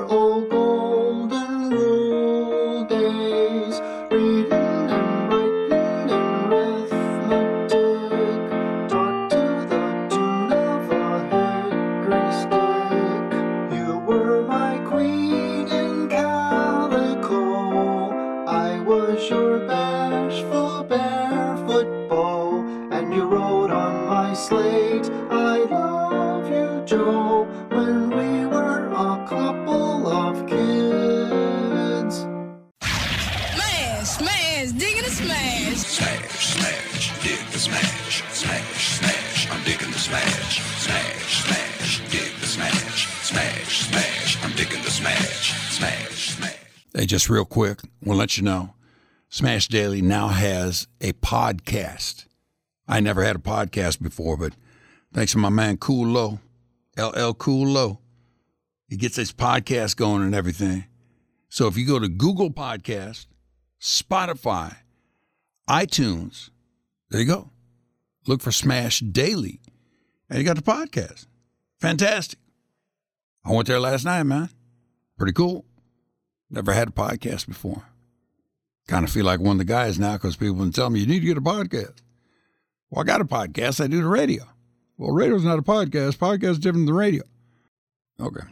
[30.38, 32.16] of kids.
[33.50, 35.78] Smash, smash, digging the smash.
[35.78, 38.24] Smash, smash, dig the smash.
[38.32, 40.62] Smash, smash, I'm digging the smash.
[40.82, 43.08] Smash, smash, dig the smash.
[43.24, 45.72] Smash, smash, I'm digging the smash.
[45.76, 46.56] Smash, smash.
[46.94, 48.74] Hey, just real quick, we'll let you know.
[49.30, 52.26] Smash Daily now has a podcast.
[52.88, 54.54] I never had a podcast before, but
[55.14, 56.40] thanks to my man Cool Low,
[56.98, 58.00] LL Cool Low
[58.88, 60.86] he gets his podcast going and everything.
[61.50, 63.28] So if you go to Google Podcast,
[63.82, 64.78] Spotify,
[65.70, 66.50] iTunes,
[67.10, 67.50] there you go.
[68.26, 69.62] Look for Smash Daily,
[70.30, 71.28] and you got the podcast.
[71.80, 72.40] Fantastic.
[73.46, 74.50] I went there last night, man.
[75.18, 75.66] Pretty cool.
[76.50, 77.84] Never had a podcast before.
[78.88, 81.08] Kind of feel like one of the guys now because people been telling me you
[81.08, 81.96] need to get a podcast.
[82.90, 83.84] Well, I got a podcast.
[83.84, 84.44] I do the radio.
[84.98, 86.18] Well, radio's not a podcast.
[86.18, 87.24] Podcast is different than the radio.
[88.20, 88.46] Okay.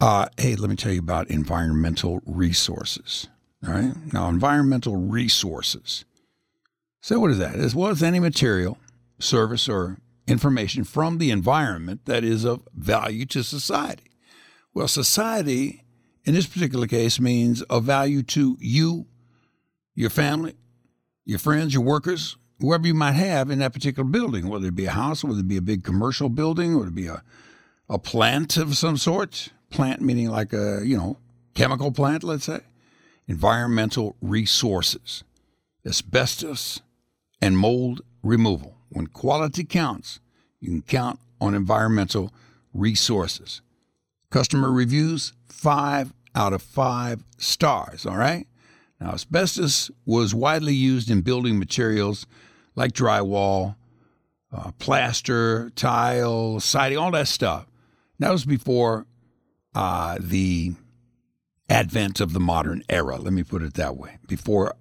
[0.00, 3.28] Uh, hey, let me tell you about environmental resources.
[3.66, 4.12] All right.
[4.12, 6.04] Now, environmental resources.
[7.00, 7.54] So, what is that?
[7.54, 8.78] It's, well, it's any material,
[9.18, 14.10] service, or information from the environment that is of value to society.
[14.74, 15.84] Well, society
[16.24, 19.06] in this particular case means of value to you,
[19.94, 20.54] your family,
[21.24, 24.86] your friends, your workers, whoever you might have in that particular building, whether it be
[24.86, 27.22] a house, whether it be a big commercial building, whether it be a,
[27.88, 31.18] a plant of some sort, plant meaning like a, you know,
[31.54, 32.60] chemical plant, let's say,
[33.26, 35.24] environmental resources,
[35.84, 36.80] asbestos,
[37.40, 38.76] and mold removal.
[38.90, 40.20] When quality counts,
[40.60, 42.32] you can count on environmental
[42.72, 43.60] resources.
[44.30, 48.46] Customer reviews, five out of five stars, all right?
[49.00, 52.26] Now, asbestos was widely used in building materials
[52.74, 53.76] like drywall,
[54.52, 57.66] uh, plaster, tile, siding, all that stuff.
[58.18, 59.06] That was before
[59.76, 60.72] uh, the
[61.68, 64.16] advent of the modern era, let me put it that way.
[64.26, 64.74] Before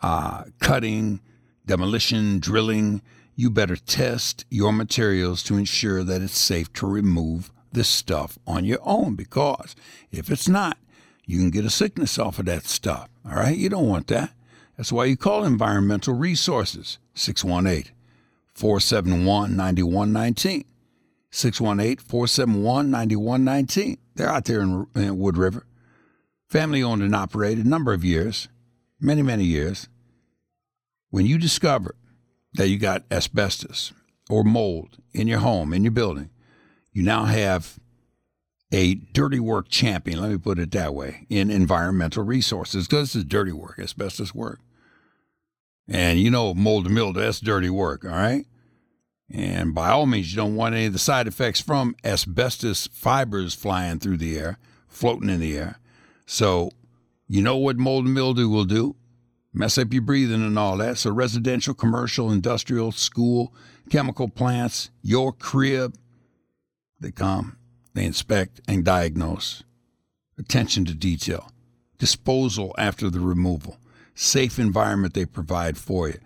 [0.00, 1.20] uh, cutting,
[1.66, 3.02] demolition, drilling,
[3.34, 8.64] you better test your materials to ensure that it's safe to remove this stuff on
[8.64, 9.74] your own because
[10.12, 10.78] if it's not,
[11.24, 13.08] you can get a sickness off of that stuff.
[13.28, 13.58] All right?
[13.58, 14.30] You don't want that.
[14.76, 17.92] That's why you call environmental resources 618
[18.54, 20.64] 471 9119.
[21.32, 23.98] 618 471 9119.
[24.16, 25.66] They're out there in, in Wood River.
[26.48, 28.48] Family owned and operated, a number of years,
[29.00, 29.88] many, many years.
[31.10, 31.94] When you discover
[32.54, 33.92] that you got asbestos
[34.28, 36.30] or mold in your home, in your building,
[36.92, 37.78] you now have
[38.72, 43.16] a dirty work champion, let me put it that way, in environmental resources, because this
[43.16, 44.60] is dirty work, asbestos work.
[45.88, 48.44] And you know, mold and mildew, that's dirty work, all right?
[49.30, 53.54] And by all means, you don't want any of the side effects from asbestos fibers
[53.54, 54.58] flying through the air,
[54.88, 55.78] floating in the air.
[56.26, 56.70] So,
[57.28, 58.94] you know what mold and mildew will do?
[59.52, 60.98] Mess up your breathing and all that.
[60.98, 63.52] So, residential, commercial, industrial, school,
[63.90, 65.96] chemical plants, your crib,
[67.00, 67.56] they come,
[67.94, 69.64] they inspect and diagnose.
[70.38, 71.50] Attention to detail,
[71.98, 73.78] disposal after the removal,
[74.14, 76.18] safe environment they provide for you.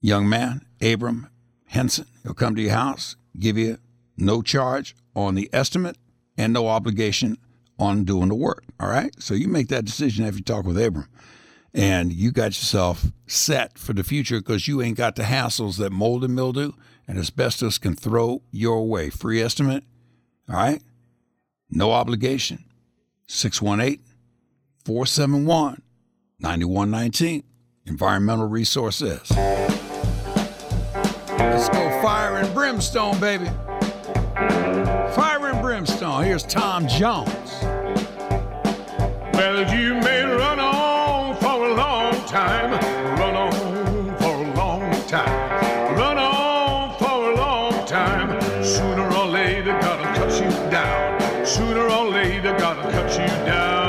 [0.00, 1.28] Young man, Abram
[1.74, 3.78] Henson, he'll come to your house, give you
[4.16, 5.98] no charge on the estimate
[6.38, 7.36] and no obligation
[7.80, 8.62] on doing the work.
[8.78, 9.12] All right?
[9.20, 11.08] So you make that decision after you talk with Abram.
[11.74, 15.90] And you got yourself set for the future because you ain't got the hassles that
[15.90, 16.70] mold and mildew
[17.08, 19.10] and asbestos can throw your way.
[19.10, 19.82] Free estimate,
[20.48, 20.80] all right?
[21.68, 22.64] No obligation.
[23.26, 24.00] 618
[24.84, 25.82] 471
[26.38, 27.42] 9119.
[27.86, 29.32] Environmental Resources.
[31.50, 33.48] Let's go fire and brimstone, baby.
[35.14, 36.24] Fire and brimstone.
[36.24, 37.62] Here's Tom Jones.
[39.34, 42.70] Well, you may run on for a long time,
[43.18, 43.52] run on
[44.18, 48.40] for a long time, run on for a long time.
[48.64, 51.46] Sooner or later, gotta cut you down.
[51.46, 53.83] Sooner or later, gotta cut you down.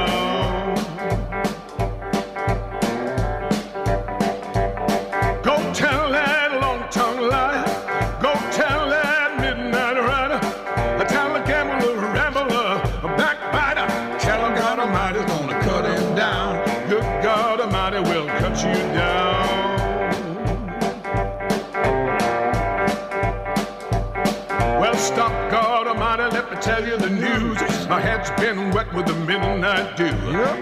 [26.75, 27.87] Tell you the news.
[27.87, 30.11] My head's been wet with the midnight dew.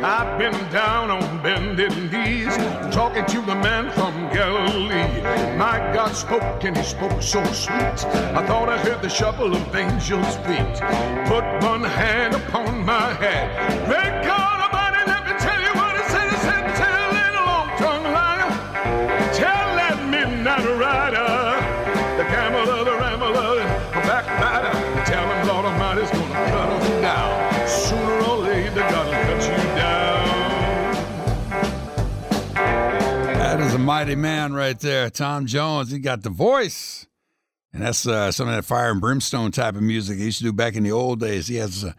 [0.04, 2.56] I've been down on bended knees,
[2.94, 5.22] talking to the man from Galilee.
[5.58, 8.06] My God spoke and he spoke so sweet.
[8.40, 10.76] I thought I heard the shuffle of angels' feet.
[11.26, 14.03] Put one hand upon my head.
[34.04, 35.90] Mighty man right there, Tom Jones.
[35.90, 37.08] He got the voice.
[37.72, 40.44] And that's uh, some of that fire and brimstone type of music he used to
[40.44, 41.48] do back in the old days.
[41.48, 41.94] He has an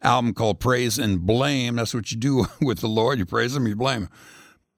[0.00, 1.76] album called Praise and Blame.
[1.76, 3.18] That's what you do with the Lord.
[3.18, 4.08] You praise him, you blame him.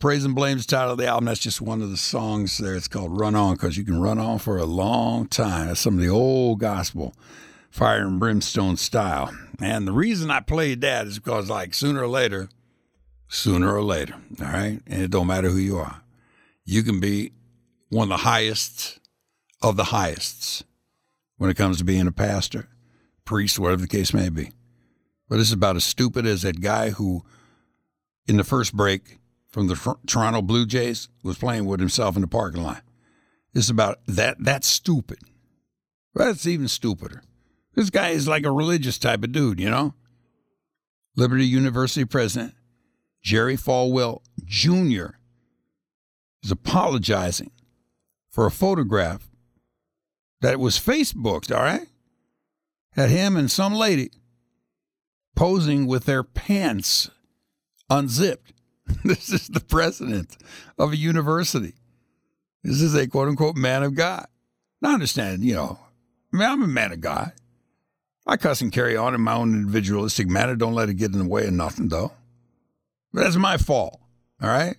[0.00, 1.26] Praise and Blame is the title of the album.
[1.26, 2.74] That's just one of the songs there.
[2.74, 5.68] It's called Run On because you can run on for a long time.
[5.68, 7.14] That's some of the old gospel,
[7.70, 9.32] fire and brimstone style.
[9.60, 12.48] And the reason I played that is because, like, sooner or later,
[13.28, 14.80] sooner or later, all right?
[14.88, 16.01] And it don't matter who you are.
[16.64, 17.32] You can be
[17.88, 19.00] one of the highest
[19.62, 20.64] of the highest
[21.36, 22.68] when it comes to being a pastor,
[23.24, 24.52] priest, whatever the case may be.
[25.28, 27.24] But this is about as stupid as that guy who,
[28.26, 32.22] in the first break from the Tor- Toronto Blue Jays, was playing with himself in
[32.22, 32.82] the parking lot.
[33.52, 34.36] This is about that.
[34.38, 35.18] That's stupid.
[36.14, 37.22] That's even stupider.
[37.74, 39.94] This guy is like a religious type of dude, you know?
[41.16, 42.54] Liberty University president
[43.22, 45.16] Jerry Falwell Jr.
[46.42, 47.50] is apologizing
[48.30, 49.30] for a photograph
[50.40, 51.86] that was Facebooked, all right?
[52.92, 54.10] Had him and some lady
[55.36, 57.10] posing with their pants
[57.88, 58.52] unzipped.
[59.04, 60.36] this is the president
[60.78, 61.74] of a university.
[62.62, 64.26] This is a quote unquote man of God.
[64.80, 65.78] Now, I understand, you know,
[66.32, 67.32] I mean, I'm a man of God.
[68.26, 70.54] I cuss and carry on in my own individualistic manner.
[70.54, 72.12] Don't let it get in the way of nothing, though.
[73.12, 74.00] But that's my fault,
[74.40, 74.76] all right?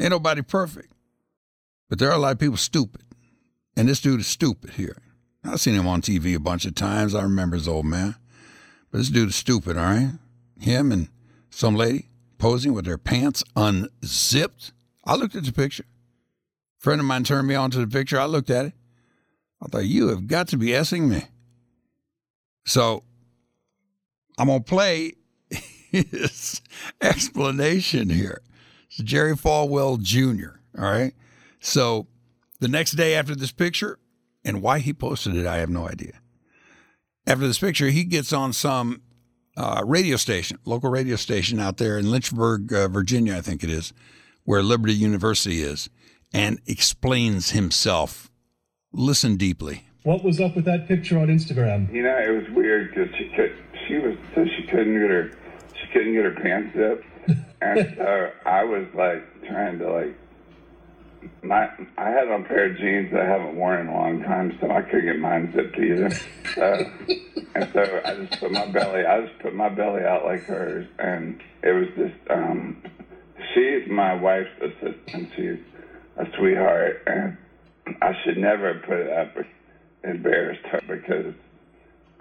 [0.00, 0.92] Ain't nobody perfect.
[1.88, 3.02] But there are a lot of people stupid.
[3.76, 4.96] And this dude is stupid here.
[5.44, 7.14] I've seen him on TV a bunch of times.
[7.14, 8.16] I remember his old man.
[8.90, 10.12] But this dude is stupid, all right?
[10.58, 11.08] Him and
[11.50, 14.72] some lady posing with their pants unzipped.
[15.04, 15.84] I looked at the picture.
[16.80, 18.18] A friend of mine turned me on to the picture.
[18.18, 18.72] I looked at it.
[19.62, 21.24] I thought, you have got to be essing me.
[22.66, 23.04] So
[24.38, 25.14] I'm going to play
[25.90, 26.60] his
[27.00, 28.42] explanation here.
[28.98, 31.12] It's Jerry Falwell Jr., all right?
[31.60, 32.06] So
[32.60, 33.98] the next day after this picture,
[34.42, 36.20] and why he posted it, I have no idea.
[37.26, 39.02] After this picture, he gets on some
[39.54, 43.68] uh, radio station, local radio station out there in Lynchburg, uh, Virginia, I think it
[43.68, 43.92] is,
[44.44, 45.90] where Liberty University is,
[46.32, 48.30] and explains himself.
[48.94, 49.84] Listen deeply.
[50.04, 51.92] What was up with that picture on Instagram?
[51.92, 53.54] You know, it was weird because she could,
[53.86, 55.32] she was so she couldn't get her
[55.74, 57.04] she couldn't get her pants zipped,
[57.66, 60.16] and so I was like trying to like
[61.42, 64.22] my I had on a pair of jeans that I haven't worn in a long
[64.22, 66.10] time, so I couldn't get mine zipped either.
[66.54, 66.90] So,
[67.54, 70.86] and so I just put my belly I just put my belly out like hers,
[70.98, 72.82] and it was just um,
[73.54, 75.30] she's my wife's assistant.
[75.36, 75.58] She's
[76.16, 77.36] a sweetheart, and
[78.00, 79.34] I should never put it up.
[80.04, 81.34] Embarrassed her because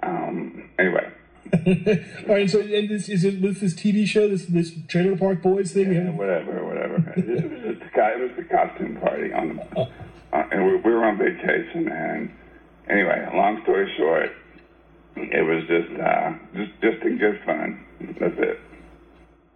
[0.01, 1.07] um, anyway.
[2.27, 5.41] All right, so and this is it with this TV show, this this Trailer Park
[5.41, 5.93] Boys thing?
[5.93, 6.95] Yeah, whatever, whatever.
[7.17, 8.11] it was just a.
[8.13, 11.87] It was the costume party on the, uh, and we, we were on vacation.
[11.87, 12.33] And
[12.89, 14.31] anyway, long story short,
[15.15, 17.85] it was just uh, just just a good fun.
[18.19, 18.59] That's it.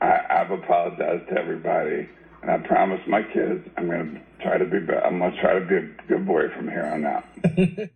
[0.01, 2.07] I, I've apologized to everybody,
[2.41, 4.79] and I promise my kids I'm going to try to be.
[4.79, 7.25] be- I'm going to try to be a good boy from here on out.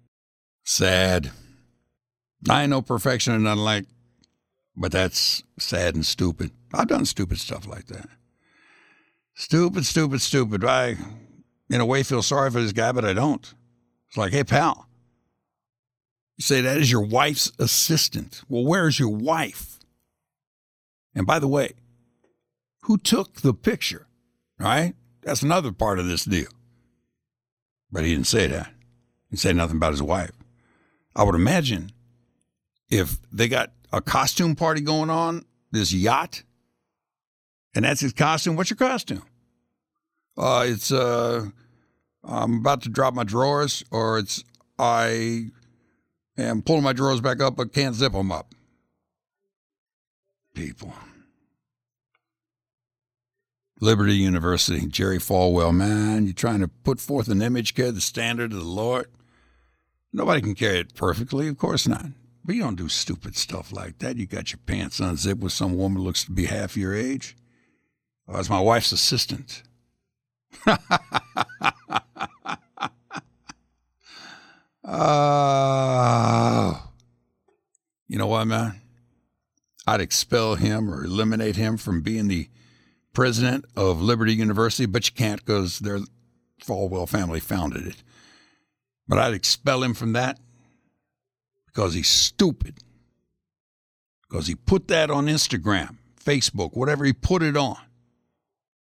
[0.65, 1.31] Sad.
[2.49, 3.85] I no perfection or nothing like,
[4.75, 6.51] but that's sad and stupid.
[6.73, 8.09] I've done stupid stuff like that.
[9.35, 10.63] Stupid, stupid, stupid.
[10.65, 10.95] I,
[11.69, 13.53] in a way, feel sorry for this guy, but I don't.
[14.07, 14.87] It's like, hey, pal,
[16.37, 18.41] you say that is your wife's assistant.
[18.47, 19.79] Well, where's your wife?
[21.15, 21.73] And by the way,
[22.81, 24.07] who took the picture?
[24.59, 24.93] Right?
[25.21, 26.49] That's another part of this deal.
[27.91, 28.71] But he didn't say that.
[29.29, 30.31] He say nothing about his wife.
[31.15, 31.91] I would imagine
[32.93, 36.43] if they got a costume party going on, this yacht,
[37.73, 38.55] and that's his costume.
[38.55, 39.23] What's your costume?
[40.37, 41.45] Uh, it's uh,
[42.23, 44.43] I'm about to drop my drawers, or it's
[44.77, 45.47] I
[46.37, 48.53] am pulling my drawers back up but can't zip them up.
[50.53, 50.93] People.
[53.81, 58.53] Liberty University, Jerry Falwell, man, you're trying to put forth an image, carry the standard
[58.53, 59.07] of the Lord.
[60.13, 62.05] Nobody can carry it perfectly, of course not.
[62.45, 64.17] But you don't do stupid stuff like that.
[64.17, 67.37] You got your pants unzipped with some woman who looks to be half your age.
[68.27, 69.63] Oh, that's my wife's assistant.
[74.85, 76.89] Oh.
[78.07, 78.81] you know what, man?
[79.87, 82.49] I'd expel him or eliminate him from being the
[83.13, 85.99] president of Liberty University, but you can't because their
[86.61, 88.03] Falwell family founded it.
[89.07, 90.39] But I'd expel him from that
[91.73, 92.77] because he's stupid.
[94.21, 97.77] Because he put that on Instagram, Facebook, whatever he put it on.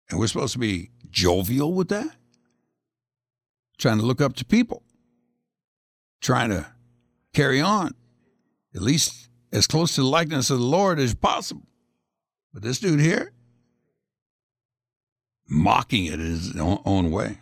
[0.09, 2.09] And we're supposed to be jovial with that,
[3.77, 4.83] trying to look up to people,
[6.21, 6.67] trying to
[7.33, 7.93] carry on,
[8.75, 11.67] at least as close to the likeness of the Lord as possible.
[12.53, 13.31] But this dude here,
[15.49, 17.37] mocking it in his own, way.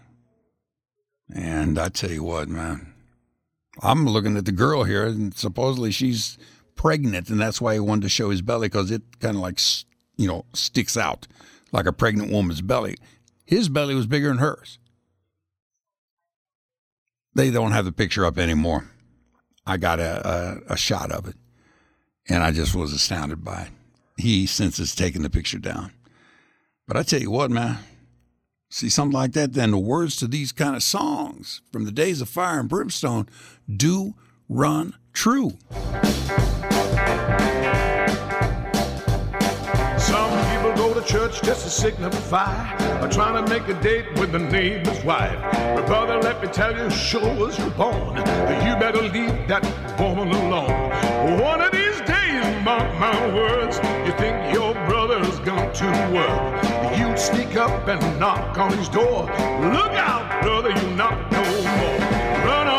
[1.34, 2.94] And I tell you what, man,
[3.82, 6.38] I'm looking at the girl here, and supposedly she's
[6.76, 9.60] pregnant, and that's why he wanted to show his belly because it kind of like,
[10.18, 11.28] you know, sticks out
[11.72, 12.96] like a pregnant woman's belly.
[13.46, 14.80] His belly was bigger than hers.
[17.36, 18.90] They don't have the picture up anymore.
[19.66, 21.36] I got a, a, a shot of it,
[22.28, 23.72] and I just was astounded by it.
[24.18, 25.92] He since has taken the picture down.
[26.88, 27.78] But I tell you what, man,
[28.70, 32.22] see something like that, then the words to these kind of songs from the days
[32.22, 33.28] of fire and brimstone
[33.74, 34.14] do
[34.48, 35.58] run true.
[39.98, 44.32] Some people go to church just to signify or trying to make a date with
[44.32, 45.40] the neighbor's wife.
[45.54, 49.64] But brother, let me tell you, sure as you're born, you better leave that
[50.00, 50.90] woman alone.
[51.42, 54.59] One of these days, mark my words, you think your
[55.40, 56.98] brother's gone to work.
[56.98, 59.24] You'd sneak up and knock on his door.
[59.24, 62.00] Look out, brother, you knock no more.
[62.46, 62.79] Run on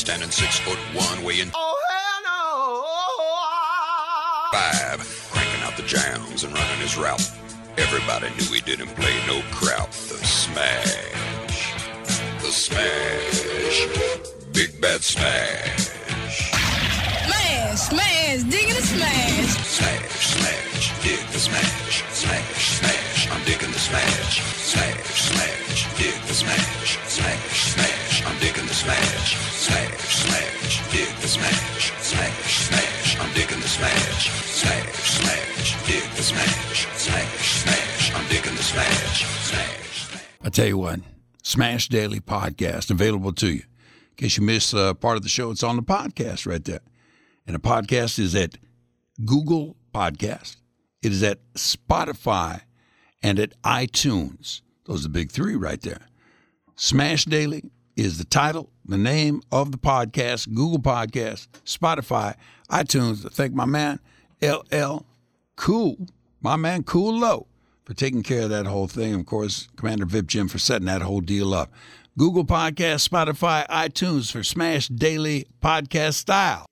[0.00, 1.76] standing six foot one, weighing Oh,
[4.50, 4.98] five,
[5.30, 7.30] cranking out the jams and running his route.
[7.76, 9.90] Everybody knew he didn't play no crowd.
[9.92, 11.74] The smash,
[12.40, 13.86] the smash,
[14.54, 15.90] big bad smash,
[17.26, 19.50] Smash, smash, digging the smash.
[19.76, 23.09] smash, smash, dig the smash, smash, smash.
[23.30, 28.26] I'm digging the smash, smash, smash, dig the smash, smash, smash.
[28.26, 33.20] I'm digging the smash, smash, smash, dig the smash, smash, smash.
[33.20, 38.14] I'm digging the smash, smash, smash, dig the smash, smash, smash.
[38.14, 40.22] I'm digging the smash, smash.
[40.42, 41.00] I tell you what,
[41.44, 43.62] Smash Daily Podcast available to you.
[43.62, 46.80] In case you miss uh, part of the show, it's on the podcast right there.
[47.46, 48.58] And the podcast is at
[49.24, 50.56] Google Podcast.
[51.00, 52.62] It is at Spotify
[53.22, 54.62] and at iTunes.
[54.84, 56.06] Those are the big three right there.
[56.76, 62.34] Smash Daily is the title, the name of the podcast, Google Podcast, Spotify,
[62.70, 63.26] iTunes.
[63.26, 64.00] I thank my man,
[64.42, 65.04] LL
[65.56, 66.06] Cool,
[66.40, 67.46] my man Cool Low,
[67.84, 69.14] for taking care of that whole thing.
[69.14, 71.70] Of course, Commander Vip Jim for setting that whole deal up.
[72.18, 76.68] Google Podcast, Spotify, iTunes for Smash Daily Podcast Style.